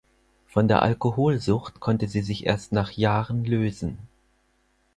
Von 0.47 0.67
der 0.67 0.81
Alkoholsucht 0.81 1.79
konnte 1.79 2.07
sie 2.07 2.21
sich 2.21 2.47
erst 2.47 2.71
nach 2.71 2.89
Jahren 2.89 3.45
lösen. 3.45 3.99